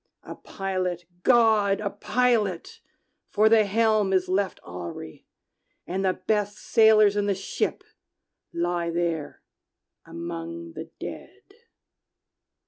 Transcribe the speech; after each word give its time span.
A 0.23 0.33
pilot, 0.33 1.05
GOD, 1.21 1.79
a 1.79 1.91
pilot! 1.91 2.79
for 3.29 3.49
the 3.49 3.65
helm 3.65 4.11
is 4.13 4.27
left 4.27 4.59
awry, 4.65 5.25
And 5.85 6.03
the 6.03 6.13
best 6.13 6.57
sailors 6.57 7.15
in 7.15 7.27
the 7.27 7.35
ship 7.35 7.83
lie 8.51 8.89
there 8.89 9.43
among 10.03 10.73
the 10.73 10.89
dead!" 10.99 11.43